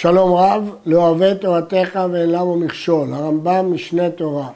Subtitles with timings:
[0.00, 4.48] שלום רב, לא אוהב תורתך ואין למה מכשול, הרמב"ם משנה תורה,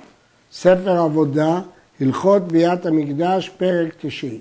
[0.53, 1.61] ספר עבודה,
[2.00, 4.40] הלכות ביאת המקדש, פרק תשעי.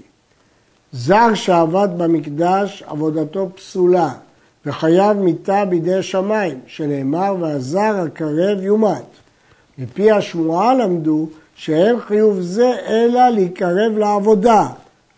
[0.91, 4.09] זר שעבד במקדש, עבודתו פסולה,
[4.65, 9.05] וחייב מיתה בידי שמיים, שנאמר, והזר הקרב יומת.
[9.77, 14.67] מפי השמועה למדו שאין חיוב זה אלא להיקרב לעבודה,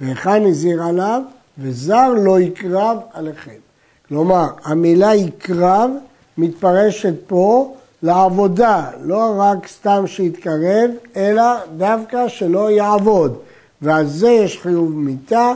[0.01, 1.21] והיכן הזהיר עליו,
[1.57, 3.72] וזר לא יקרב עליכם.
[4.07, 5.91] כלומר, המילה יקרב
[6.37, 11.43] מתפרשת פה לעבודה, לא רק סתם שיתקרב, אלא
[11.77, 13.37] דווקא שלא יעבוד.
[13.81, 15.53] ועל זה יש חיוב מיתה,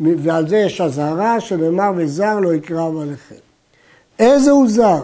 [0.00, 3.34] ועל זה יש אזהרה, שנאמר וזר לא יקרב עליכם.
[4.18, 5.02] איזה הוא זר?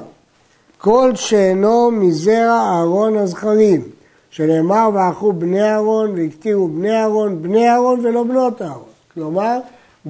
[0.79, 3.83] כל שאינו מזרע אהרון הזכרים,
[4.31, 8.93] שנאמר ואכו בני אהרון והקטירו בני אהרון, בני אהרון ולא בנות אהרון.
[9.15, 9.59] כלומר,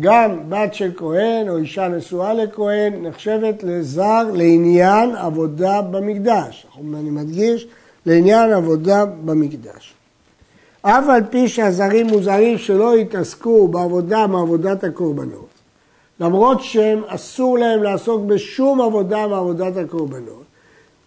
[0.01, 6.67] גם בת של כהן או אישה נשואה לכהן נחשבת לזר לעניין עבודה במקדש.
[6.79, 7.67] אני מדגיש,
[8.07, 9.95] לעניין עבודה במקדש.
[10.83, 15.49] אף על פי שהזרים מוזרים שלא יתעסקו בעבודה מעבודת הקורבנות,
[16.21, 20.43] למרות שהם אסור להם לעסוק בשום עבודה מעבודת הקורבנות,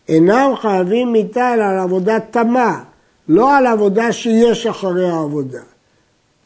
[0.09, 2.83] אינם חייבים אלא על עבודה תמה,
[3.27, 5.61] לא על עבודה שיש אחרי העבודה.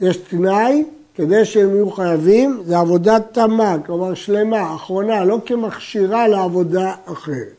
[0.02, 0.84] יש תנאי
[1.20, 7.53] כדי שהם יהיו חייבים, זה עבודה תמה, כלומר שלמה, אחרונה, לא כמכשירה לעבודה אחרת.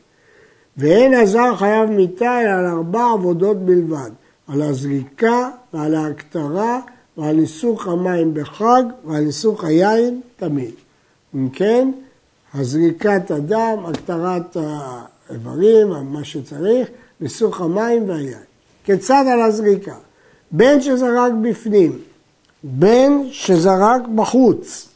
[0.76, 4.10] ואין הזר חייב מיתה אלא על ארבע עבודות בלבד,
[4.48, 6.80] על הזריקה ועל ההקטרה
[7.18, 10.74] ועל ניסוך המים בחג ועל ניסוך היין תמיד.
[11.34, 11.90] אם כן,
[12.54, 16.88] הזריקת הדם, הקטרת האיברים, מה שצריך,
[17.20, 18.42] ניסוך המים והיין.
[18.84, 19.94] כיצד על הזריקה?
[20.50, 21.98] בין שזרק בפנים
[22.64, 24.88] בין שזרק בחוץ.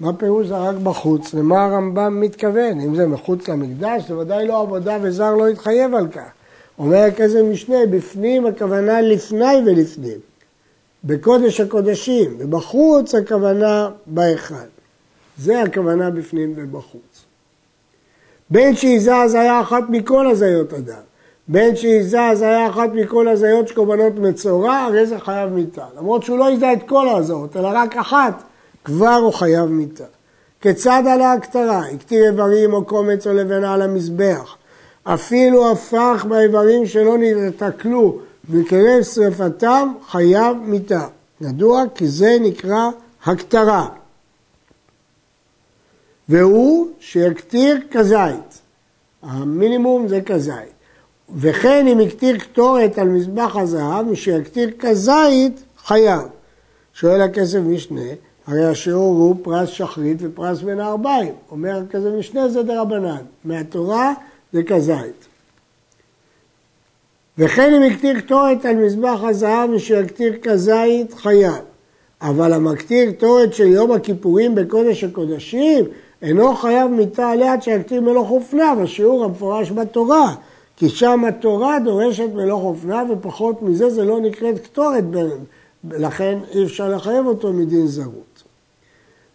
[0.00, 1.34] מה פירוש זרק בחוץ?
[1.34, 2.80] למה הרמב"ם מתכוון?
[2.80, 6.30] אם זה מחוץ למקדש, זה ודאי לא עבודה וזר לא יתחייב על כך.
[6.78, 10.18] אומר הכסף משנה, בפנים הכוונה לפני ולפנים.
[11.04, 14.54] בקודש הקודשים, ובחוץ הכוונה בהיכל.
[15.38, 17.24] זה הכוונה בפנים ובחוץ.
[18.50, 21.02] בין שיזז היה אחת מכל הזיות אדם.
[21.48, 25.84] בין שיזז היה אחת מכל הזיות שקורבנות מצורע, הרי זה חייב מיתה.
[25.98, 28.42] למרות שהוא לא יזע את כל ההזעות, אלא רק אחת,
[28.84, 30.04] כבר הוא חייב מיתה.
[30.60, 31.78] כיצד על ההקטרה?
[31.78, 34.56] הקטיר איברים או קומץ או לבנה על המזבח.
[35.04, 38.18] אפילו הפך באיברים שלא נתקלו
[38.50, 41.06] בקרב שרפתם, חייב מיתה.
[41.40, 42.88] ידוע כי זה נקרא
[43.24, 43.88] הקטרה.
[46.28, 48.60] והוא שיקטיר כזית.
[49.22, 50.75] המינימום זה כזית.
[51.34, 56.22] וכן אם הקטיר קטורת על מזבח הזהב, מי שיקטיר כזית, חייב.
[56.94, 58.00] שואל הכסף משנה,
[58.46, 61.32] הרי השיעור הוא פרס שחרית ופרס בין הארבעים.
[61.50, 64.12] אומר הכסף משנה זה דרבנן, מהתורה
[64.52, 65.26] זה כזית.
[67.38, 71.54] וכן אם הקטיר קטורת על מזבח הזהב, מי שיקטיר כזית, חייב.
[72.22, 75.84] אבל המקטיר קטורת של יום הכיפורים בקודש הקודשים,
[76.22, 80.34] אינו חייב מיתה עליה עד שיקטיר מלוך אופנה, בשיעור המפורש בתורה.
[80.76, 85.04] כי שם התורה דורשת מלוך אופנה ופחות מזה זה לא נקראת קטורת,
[85.90, 88.42] לכן אי אפשר לחייב אותו מדין זרות.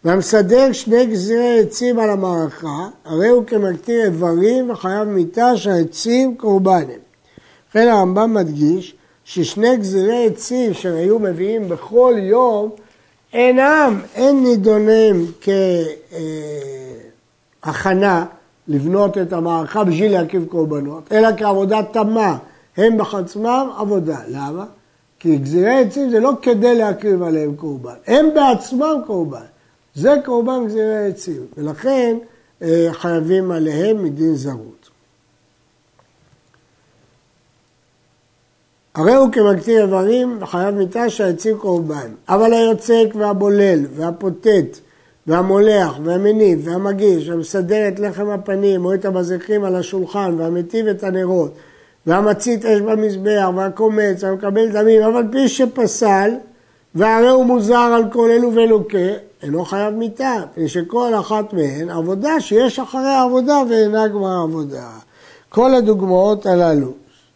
[0.04, 7.00] והמסדר שני גזירי עצים על המערכה, הרי הוא כמקטיר איברים וחייב מיתה שהעצים קורבן הם.
[7.70, 12.70] לכן הרמב"ם מדגיש ששני גזירי עצים שהיו מביאים בכל יום
[13.34, 15.32] אינם, אין נידונים
[17.62, 18.26] כהכנה
[18.68, 22.38] לבנות את המערכה בשביל להקיף קורבנות, אלא כעבודה תמה,
[22.78, 24.20] הם בעצמם עבודה.
[24.28, 24.66] למה?
[25.20, 29.46] כי גזירי עצים זה לא כדי להקריב עליהם קורבן, הם בעצמם קורבן.
[29.96, 32.18] זה קורבן גזירי עצים, ולכן
[32.62, 34.90] אה, חייבים עליהם מדין זרות.
[38.96, 44.80] הרי הוא כמקטיר איברים וחייב מיתה שהעצים קורבן, אבל היוצק והבולל והפוטט
[45.28, 51.52] והמולח והמניב והמגיש והמסדר את לחם הפנים או את המזיקים על השולחן והמטיב את הנרות
[52.08, 56.32] והמצית אש במזבח והקומץ והמקבל דמים, אבל פי שפסל
[56.96, 58.98] והרי הוא מוזר על כל אלו ולוקה,
[59.44, 64.90] אינו חייב מיתה, מפני שכל אחת מהן עבודה שיש אחרי העבודה ואינה גמר עבודה.
[65.50, 66.94] כל הדוגמאות הללו,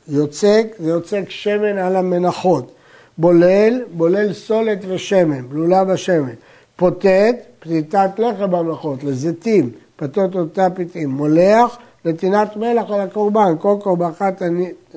[0.08, 2.72] יוצק, זה יוצק שמן על המנחות,
[3.18, 6.34] בולל, בולל סולת ושמן, בלולה בשמן,
[6.76, 14.26] פוטט, פליטת לחם במלאכות, לזיתים, פתות אותה פתאים, מולח, נתינת מלח על הקורבן, כל קורבנך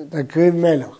[0.09, 0.99] תקריב מלח.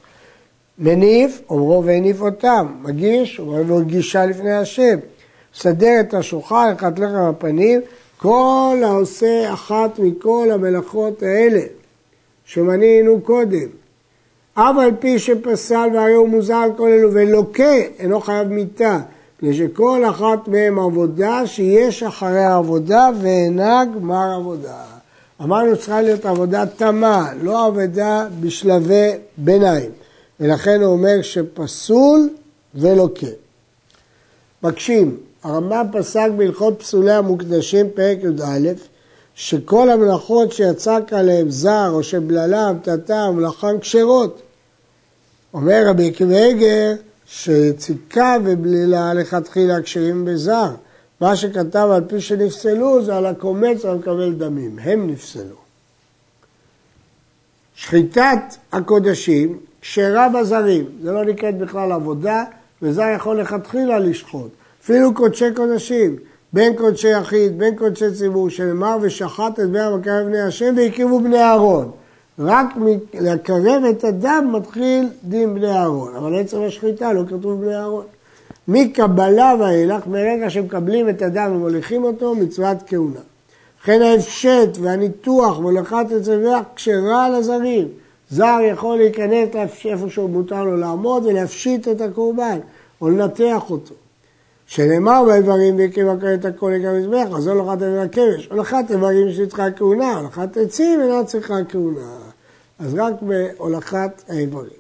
[0.80, 5.00] מניף, אומרו והניף אותם, מגיש, אומרו גישה לפני השם.
[5.56, 7.82] סדר את השולחן, לקחת לחם הפנים,
[8.18, 11.62] כל העושה אחת מכל המלאכות האלה
[12.46, 13.68] שמנינו קודם,
[14.54, 19.00] אף על פי שפסל והרי הוא מוזר כל אלו ולוקה, אינו חייב מיתה,
[19.42, 24.84] מפני שכל אחת מהן עבודה שיש אחרי העבודה ואינה גמר עבודה.
[25.42, 29.92] אמרנו צריכה להיות עבודה תמה, לא עבודה בשלבי ביניים.
[30.40, 32.30] ולכן הוא אומר שפסול
[32.76, 33.28] ולוקה.
[34.64, 38.70] מקשים, הרמב"ם פסק בהלכות פסולי המוקדשים, פרק י"א,
[39.36, 44.42] שכל המלאכות שיצק עליהם זר או שבללם, טאטא, מלאכן כשרות.
[45.54, 46.36] אומר רבי עקיבא
[47.30, 50.70] שציקה ובלילה לכתחילה כשרים בזר.
[51.22, 55.56] מה שכתב על פי שנפסלו זה על הקומץ המקבל דמים, הם נפסלו.
[57.76, 62.44] שחיטת הקודשים כשרה בזרים, זה לא נקראת בכלל עבודה,
[62.82, 64.52] וזר יכול לכתחילה לשחוט.
[64.84, 66.16] אפילו קודשי קודשים,
[66.54, 71.42] בין קודשי יחיד, בין קודשי ציבור, שנאמר ושחט את בני המקרב בני השם והקימו בני
[71.44, 71.92] אהרון.
[72.40, 72.66] רק
[73.14, 78.06] לקרב את הדם מתחיל דין בני אהרון, אבל עצם השחיטה לא כתוב בני אהרון.
[78.68, 83.20] מקבלה ואילך, מרגע שמקבלים את הדם ומוליכים אותו, מצוות כהונה.
[83.82, 87.88] לכן ההפשט והניתוח והולכת אצל ריח כשרה לזרים.
[88.30, 89.50] זר יכול להיכנס
[89.86, 92.60] איפה שהוא מותר לו לעמוד ולהפשיט את הקורבן
[93.02, 93.96] או לנתח אותו.
[94.68, 98.48] שנאמר באיברים והקים הקרן את הכל לגבי מזבח, אז הולכת איבר הכבש.
[98.52, 102.29] הולכת איברים שצריכה כהונה, הולכת עצים אינה צריכה כהונה.
[102.80, 104.80] אז רק בהולכת האיברים.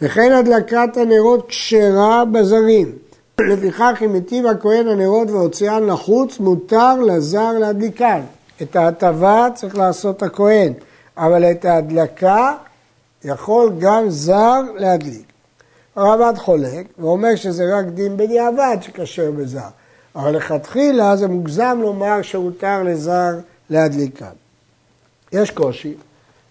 [0.00, 2.92] וכן הדלקת הנרות כשרה בזרים.
[3.40, 8.20] לפיכך אם היטיב הכהן הנרות והוציאן לחוץ, מותר לזר להדליקן.
[8.62, 10.72] את ההטבה צריך לעשות הכהן,
[11.16, 12.54] אבל את ההדלקה
[13.24, 15.28] יכול גם זר להדליק.
[15.96, 19.68] הרמב"ד חולק ואומר שזה רק דין בדיעבד שכשר בזר,
[20.16, 23.30] אבל לכתחילה זה מוגזם לומר שהותר לזר
[23.70, 24.26] להדליקן.
[25.32, 25.94] יש קושי,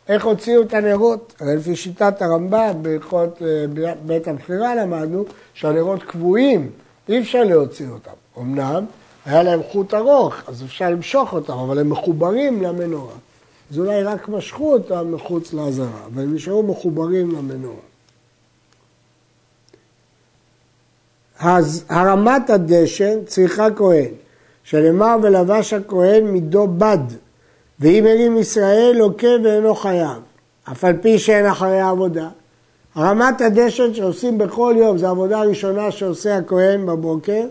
[0.09, 1.33] איך הוציאו את הנרות?
[1.39, 6.69] הרי לפי שיטת הרמב"ם בהלכות אה, בית המכירה למדנו שהנרות קבועים,
[7.09, 8.11] אי אפשר להוציא אותם.
[8.37, 8.85] אמנם
[9.25, 13.13] היה להם חוט ארוך, אז אפשר למשוך אותם, אבל הם מחוברים למנורה.
[13.71, 17.75] אז אולי רק משכו אותם מחוץ לעזרה, אבל הם נשארו מחוברים למנורה.
[21.39, 24.11] אז הרמת הדשן צריכה כהן,
[24.63, 26.97] שנאמר ולבש הכהן מידו בד,
[27.79, 30.17] ואם הרים ישראל לוקה ואינו חייב,
[30.71, 32.29] אף על פי שאין אחרי העבודה.
[32.95, 37.45] הרמת הדשן שעושים בכל יום, זו העבודה הראשונה שעושה הכהן בבוקר,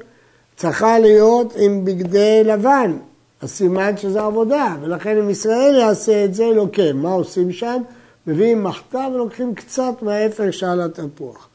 [0.56, 2.96] צריכה להיות עם בגדי לבן,
[3.42, 6.92] הסימן שזה עבודה, ולכן אם ישראל יעשה את זה, לוקה.
[6.94, 7.82] מה עושים שם?
[8.26, 11.48] מביאים מחטא ולוקחים קצת מהאפר שעל התפוח.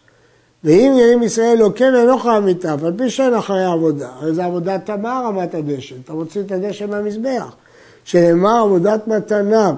[0.63, 4.85] ואם ירים ישראל לוקה ואינו חייב מיטה, על פי שאין אחרי העבודה, הרי זו עבודת
[4.85, 7.55] תמר רמת הדשן, אתה מוציא את הדשן מהמזבח.
[8.05, 9.73] שנאמר עבודת מתנה,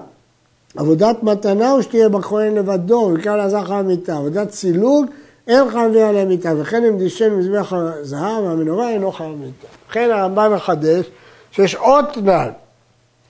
[0.77, 5.05] עבודת מתנה הוא שתהיה בכהן לבדו, וכאן לעזר חייב מיטה, עבודת סילוג
[5.47, 9.67] אין חייבים עליה מיטה, וכן אם דישן מזבח הזהב והמנורה אינו חייב מיטה.
[9.89, 11.05] לכן הרמב"ם מחדש
[11.51, 12.49] שיש עוד תנאי,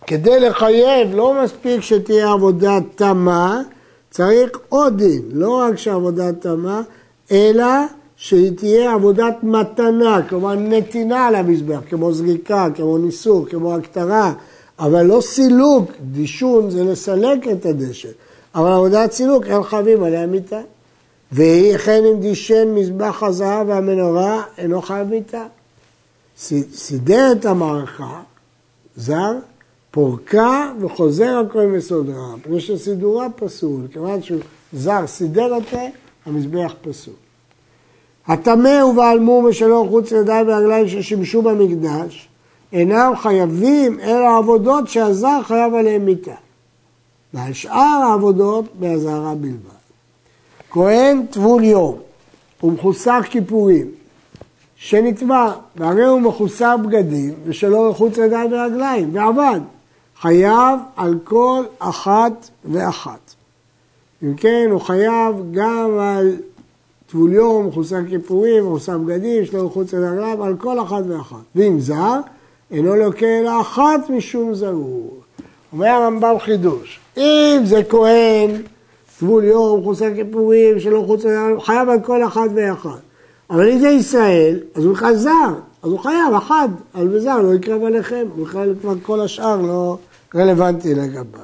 [0.07, 3.61] כדי לחייב לא מספיק שתהיה עבודה תמה,
[4.11, 6.81] צריך עוד דין, לא רק שעבודה תמה,
[7.31, 7.65] אלא
[8.15, 14.33] שהיא תהיה עבודת מתנה, כלומר נתינה על המזבח, כמו זריקה, כמו ניסור, כמו הקטרה,
[14.79, 18.09] אבל לא סילוק, דישון זה לסלק את הדשא,
[18.55, 20.62] אבל עבודת סילוק אין חייבים עליה מיתה.
[21.31, 25.45] וכן אם דישן מזבח הזהב והמנורה, אינו חייב מיתה.
[26.74, 28.21] סידר את המערכה,
[28.98, 29.33] זר,
[29.91, 34.39] פורקה וחוזר הכהן מסודרה, מפני שסידורה פסול, כיוון שהוא
[34.74, 35.81] זר סידר אותה,
[36.25, 37.13] המזבח פסול.
[38.27, 42.29] הטמא ובעל מום ושלו חוץ לידיים ורגליים ששימשו במקדש,
[42.74, 46.36] אינם חייבים אלא עבודות שהזר חייב עליהם מיתה.
[47.34, 49.84] ועל שאר העבודות באזהרה בלבד.
[50.70, 51.98] כהן טבול יום
[52.63, 53.88] ומחוסר כיפורים
[54.75, 59.60] שנטמע, והרי הוא מחוסר בגדים ושלא רחוץ ידיים ורגליים, ועבד.
[60.22, 63.34] חייב על כל אחת ואחת.
[64.24, 66.36] אם כן, הוא חייב גם על
[67.08, 71.44] טבול יום, מחוסר כיפורים, מחוסר בגדים, שלא רחוץ ידיים על כל אחת ואחת.
[71.56, 72.20] ואם זר,
[72.74, 75.20] אינו לוקה אלא אחת משום זרור.
[75.74, 78.62] אומר הרמב"ם חידוש, אם זה כהן,
[79.20, 81.24] טבול יום, חוסר כיפורים, שלא חוץ,
[81.60, 83.00] חייב על כל אחת ואחת.
[83.50, 85.53] אבל אם זה ישראל, אז הוא בכלל זר,
[85.84, 89.98] אז הוא חייב אחד, על וזר, לא יקרב עליכם, בכלל כבר כל השאר לא
[90.36, 91.42] רלוונטי לגביו.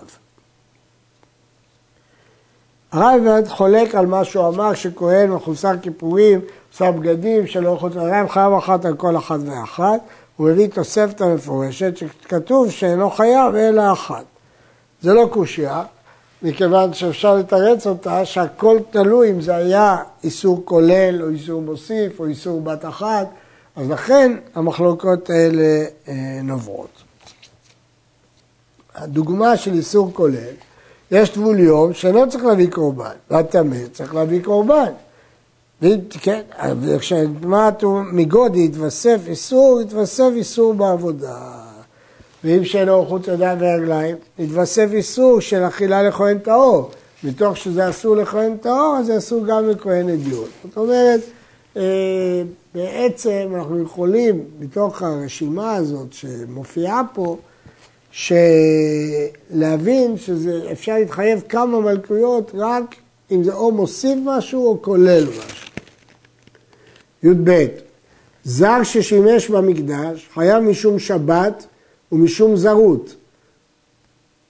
[2.91, 6.39] הרייבד חולק על מה שהוא אמר שכהן מחוסר כיפורים,
[6.73, 9.99] עושה בגדים שלא חוץ, הרייב חייב אחת על כל אחת ואחת.
[10.39, 14.23] הוא מביא תוספת המפורשת שכתוב שאינו חייב אלא אחת.
[15.01, 15.83] זה לא קושייה,
[16.41, 22.25] מכיוון שאפשר לתרץ אותה שהכל תלוי אם זה היה איסור כולל או איסור מוסיף או
[22.25, 23.27] איסור בת אחת,
[23.75, 27.03] אז לכן המחלוקות האלה אה, נובעות.
[28.95, 30.53] הדוגמה של איסור כולל,
[31.11, 34.91] יש טבול יום שאינו צריך להביא קורבן, והטמא צריך להביא קורבן.
[36.21, 36.41] כן,
[36.81, 41.51] וכשהטמעת מגודי יתווסף איסור, יתווסף איסור בעבודה.
[42.43, 46.91] ואם שאינו חוץ ידיים ורגליים, יתווסף איסור של אכילה לכהן טהור.
[47.23, 50.49] מתוך שזה אסור לכהן טהור, אז זה אסור גם לכהן אדיוט.
[50.63, 51.21] זאת אומרת,
[51.77, 52.43] אה,
[52.75, 57.37] בעצם אנחנו יכולים, מתוך הרשימה הזאת שמופיעה פה,
[59.53, 62.95] להבין שאפשר להתחייב כמה מלכויות רק
[63.31, 65.68] אם זה או מוסיף משהו או כולל משהו.
[67.23, 67.67] י"ב
[68.43, 71.65] זר ששימש במקדש חייב משום שבת
[72.11, 73.15] ומשום זרות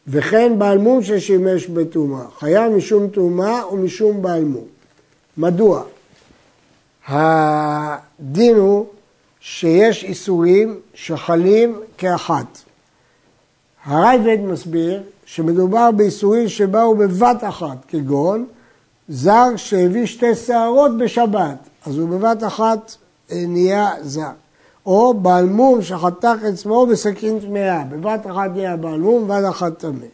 [0.07, 4.65] וכן בעל מום ששימש בטומאה חייב משום טומאה ומשום בעל מום.
[5.37, 5.83] מדוע?
[7.07, 8.85] הדין הוא
[9.39, 12.59] שיש איסורים שחלים כאחת.
[13.85, 18.45] הרייבד מסביר שמדובר באיסורים שבאו בבת אחת, כגון
[19.09, 22.95] זר שהביא שתי שערות בשבת, אז הוא בבת אחת
[23.31, 24.31] אה, נהיה זר.
[24.85, 30.05] או בעל מום שחתך עצמו בסכין טמאה, בבת אחת נהיה בעל מום, בבת אחת טמא.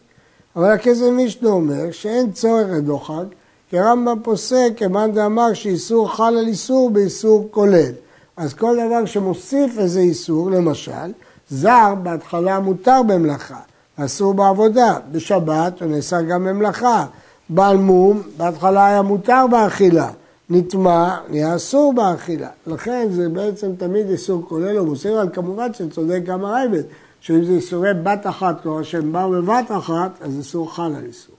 [0.56, 3.24] אבל הכסף מישנו אומר שאין צורך לדוחק,
[3.70, 7.92] כי הרמב"ם פוסק, כמאן דאמר שאיסור חל על איסור באיסור כולל.
[8.36, 11.12] אז כל דבר שמוסיף איזה איסור, למשל,
[11.50, 13.58] זר בהתחלה מותר במלאכה,
[13.96, 17.06] אסור בעבודה, בשבת הוא נאסר גם במלאכה.
[17.48, 20.10] בעל מום, בהתחלה היה מותר באכילה,
[20.50, 22.48] נטמע, נהיה אסור באכילה.
[22.66, 26.82] לכן זה בעצם תמיד איסור כולל ומוסר, אבל כמובן שצודק גם הרייבד,
[27.20, 31.34] שאם זה איסורי בת אחת, כלומר שהם באו בבת אחת, אז איסור חל על איסור.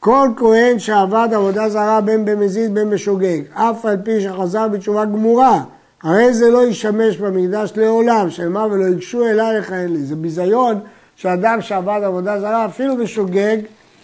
[0.00, 5.64] כל כהן שעבד עבודה זרה בין במזיד בין בשוגג, אף על פי שחזר בתשובה גמורה,
[6.02, 9.98] הרי זה לא ישמש במקדש לעולם, שאמר ולא ייגשו אליי לכהן לי.
[9.98, 10.80] זה ביזיון
[11.16, 13.56] שאדם שעבד עבודה זרה, אפילו בשוגג,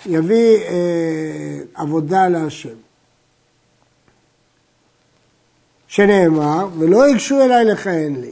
[0.06, 2.85] יביא אה, עבודה להשם.
[5.88, 8.30] שנאמר, ולא ייגשו אליי לכהן לי.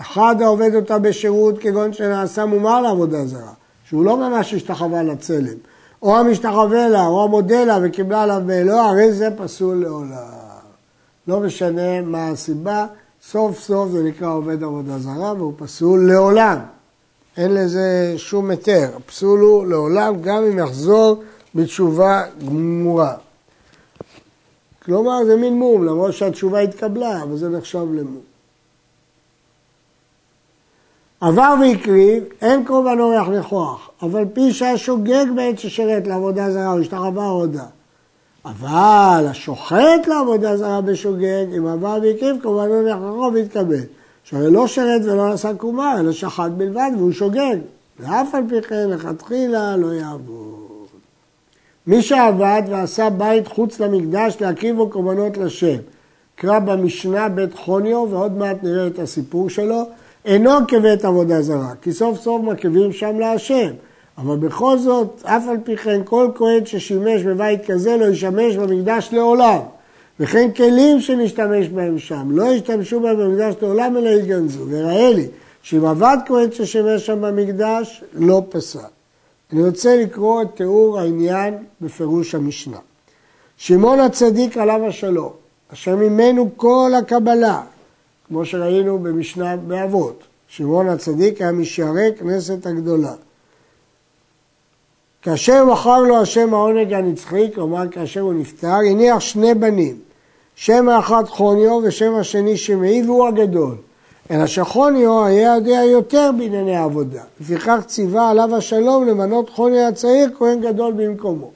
[0.00, 3.52] אחד העובד אותה בשירות כגון שנעשה מומר לעבודה זרה,
[3.88, 5.56] שהוא לא ממש השתחווה לצלם,
[6.02, 10.46] או המשתחווה לה, או המודה לה וקיבלה עליו באלוה, הרי זה פסול לעולם.
[11.28, 12.86] לא משנה מה הסיבה,
[13.30, 16.58] סוף סוף זה נקרא עובד עבודה זרה והוא פסול לעולם.
[17.36, 21.22] אין לזה שום היתר, הפסול הוא לעולם גם אם יחזור
[21.54, 23.14] בתשובה גמורה.
[24.86, 28.20] כלומר זה מין מום, למרות שהתשובה התקבלה, אבל זה נחשב למום.
[31.20, 36.80] עבר והקריב, אין קורבן אורח לכוח, אבל פי שהיה שוגג בעת ששירת לעבודה זרה או
[36.80, 37.64] השתחווה הודה.
[38.44, 43.82] אבל השוחט לעבודה זרה בשוגג, אם עבר והקריב, קורבן אורח לכוח והתקבל.
[44.24, 47.56] שהרי לא שרת ולא נשא קומה, אלא שחט בלבד והוא שוגג.
[48.00, 50.75] ואף על פי כן לכתחילה לא יעבוד.
[51.86, 55.76] מי שעבד ועשה בית חוץ למקדש להקריב בו קורבנות לשם,
[56.34, 59.82] קרא במשנה בית חוניו, ועוד מעט נראה את הסיפור שלו,
[60.24, 63.70] אינו כבית עבודה זרה, כי סוף סוף מקריבים שם להשם.
[64.18, 69.08] אבל בכל זאת, אף על פי כן, כל כהן ששימש בבית כזה לא ישמש במקדש
[69.12, 69.58] לעולם.
[70.20, 74.64] וכן כלים שנשתמש בהם שם, לא ישתמשו בהם במקדש לעולם אלא יגנזו.
[74.68, 75.26] וראה לי
[75.62, 78.95] שאם עבד כהן ששימש שם במקדש, לא פסק.
[79.52, 82.78] אני רוצה לקרוא את תיאור העניין בפירוש המשנה.
[83.56, 85.32] שמעון הצדיק עליו השלום,
[85.72, 87.62] אשר ממנו כל הקבלה,
[88.28, 90.22] כמו שראינו במשנה באבות.
[90.48, 93.12] שמעון הצדיק היה משערי כנסת הגדולה.
[95.22, 100.00] כאשר מכר לו השם העונג הנצחי, כלומר כאשר הוא נפטר, הניח שני בנים,
[100.56, 103.76] שם האחד חוניו ושם השני שמעי והוא הגדול.
[104.30, 107.22] אלא שחוניו היה יודע יותר בענייני עבודה.
[107.40, 111.50] לפיכך ציווה עליו השלום למנות חוניו הצעיר כהן גדול במקומו.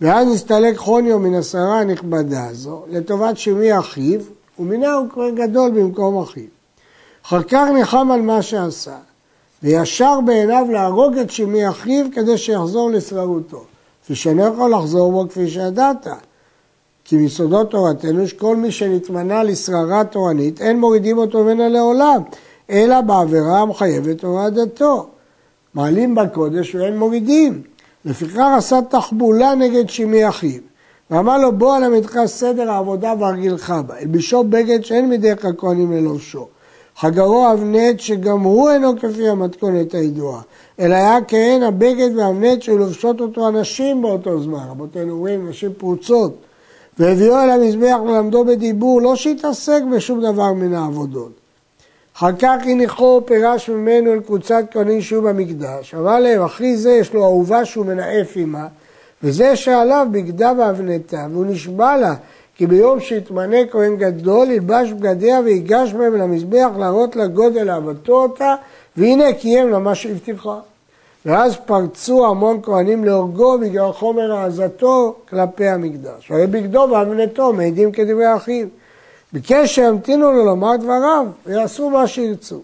[0.00, 4.20] ואז נסתלק חוניו מן השרה הנכבדה הזו לטובת שמי אחיו,
[4.58, 6.44] ומינהו כהן גדול במקום אחיו.
[7.26, 8.96] אחר כך נחם על מה שעשה,
[9.62, 13.64] וישר בעיניו להרוג את שמי אחיו כדי שיחזור לשררותו.
[14.04, 16.06] כפי שאינו יכול לחזור בו כפי שידעת.
[17.10, 22.22] כי מיסודות תורתנו שכל מי שנתמנה לשררה תורנית אין מורידים אותו ממנה לעולם,
[22.70, 25.06] אלא בעבירה המחייבת הורדתו.
[25.74, 27.62] מעלים בקודש ואין מורידים.
[28.04, 30.60] לפיכך עשה תחבולה נגד שמי אחיו.
[31.10, 36.46] ואמר לו בוא אלמדך סדר העבודה והרגילך בה, אלבישו בגד שאין מדרך הכהנים ללובשו.
[36.96, 40.40] חגרו אבנט שגם הוא אינו כפי המתכונת הידועה,
[40.80, 46.49] אלא היה כהן הבגד והאבנט שלובשות אותו הנשים באותו זמן, רבותינו אומרים נשים פרוצות,
[46.98, 51.32] והביאו אל המזבח ולמדו בדיבור, לא שהתעסק בשום דבר מן העבודות.
[52.16, 57.14] אחר כך הניחו פירש ממנו אל קבוצת כהנים שהיו במקדש, אמר להם, אחי זה יש
[57.14, 58.66] לו אהובה שהוא מנאף עמה,
[59.22, 62.14] וזה שעליו בגדה ואבנתה, והוא נשבע לה
[62.56, 68.54] כי ביום שיתמנה כהן גדול, ילבש בגדיה ויגש בהם למזבח להראות לה גודל אהבתו אותה,
[68.96, 70.58] והנה קיים לה מה שהבטיחה.
[71.26, 76.30] ואז פרצו המון כהנים להורגו בגלל חומר העזתו כלפי המקדש.
[76.30, 78.66] הרי בגדו ואבנתו מעידים כדברי אחיו.
[79.32, 82.60] ביקש שימתינו לו לומר דבריו ויעשו מה שירצו.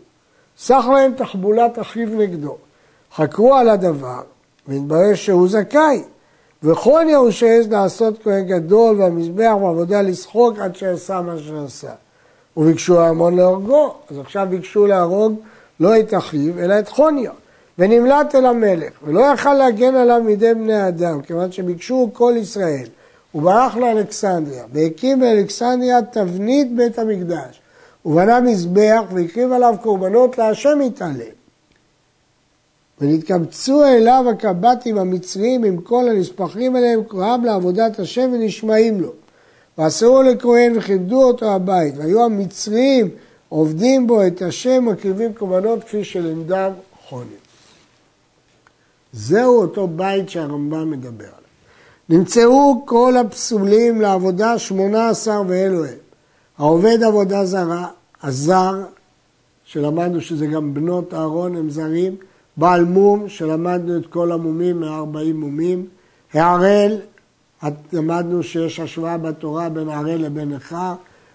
[0.58, 2.56] סך להם תחבולת אחיו נגדו.
[3.14, 4.20] חקרו על הדבר
[4.68, 6.02] והתברר שהוא זכאי.
[6.62, 11.92] וכל ירושעז לעשות כהן גדול והמזבח ועבודה לשחוק עד שעשה מה שעשה.
[12.56, 15.34] וביקשו ההמון להורגו, אז עכשיו ביקשו להרוג
[15.80, 17.30] לא את אחיו אלא את חוניה.
[17.78, 22.86] ונמלט אל המלך, ולא יכל להגן עליו מידי בני אדם, כיוון שביקשו כל ישראל.
[23.32, 27.60] הוא ברח לאלכסנדריה, והקים באלכסנדריה תבנית בית המקדש.
[28.06, 31.36] ובנה מזבח והקריב עליו קורבנות להשם יתעלם.
[33.00, 39.12] ונתקבצו אליו הקב"טים המצריים עם כל הנספחים אליהם קרואם לעבודת השם ונשמעים לו.
[39.78, 43.08] ועשרו לכהן וכיבדו אותו הבית, והיו המצרים
[43.48, 46.70] עובדים בו את השם, מקריבים קורבנות כפי שלמדם
[47.08, 47.45] חונים.
[49.16, 51.46] זהו אותו בית שהרמב"ם מדבר עליו.
[52.08, 55.94] נמצאו כל הפסולים לעבודה שמונה עשר ואלו הם.
[56.58, 57.88] העובד עבודה זרה,
[58.22, 58.82] הזר,
[59.64, 62.16] שלמדנו שזה גם בנות אהרון הם זרים,
[62.56, 65.86] בעל מום, שלמדנו את כל המומים, 140 מומים,
[66.32, 66.98] הערל,
[67.92, 70.94] למדנו שיש השוואה בתורה בין ערל לבין נכר,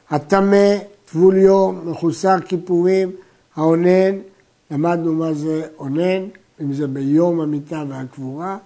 [0.09, 0.75] הטמא,
[1.11, 3.11] טבול יום, מחוסר כיפורים,
[3.55, 4.17] האונן,
[4.71, 6.23] למדנו מה זה אונן,
[6.61, 8.57] אם זה ביום המיטה והקבורה,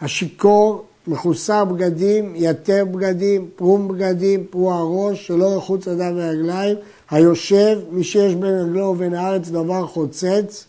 [0.00, 6.76] השיכור, מחוסר בגדים, יתר בגדים, פרום בגדים, פרוע ראש, שלא יחוץ אדם ורגליים,
[7.10, 10.64] היושב, מי שיש בין רגלו ובין הארץ דבר חוצץ,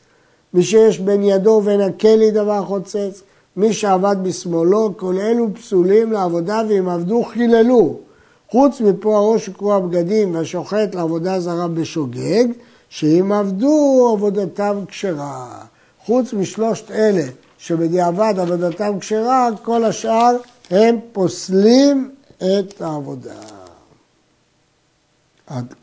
[0.54, 3.22] מי שיש בין ידו ובין הכלי דבר חוצץ,
[3.58, 7.98] מי שעבד בשמאלו, כל אלו פסולים לעבודה ואם עבדו חיללו.
[8.50, 12.46] חוץ מפה הראש וקרוע בגדים והשוחט לעבודה זרה בשוגג,
[12.90, 15.64] שאם עבדו עבודתם כשרה.
[16.06, 17.24] חוץ משלושת אלה
[17.58, 20.38] שבדיעבד עבודתם כשרה, כל השאר
[20.70, 23.40] הם פוסלים את העבודה.
[25.48, 25.74] עד